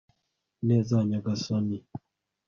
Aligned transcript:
ineza 0.61 0.91
ya 0.97 1.03
nyagasani 1.09 1.77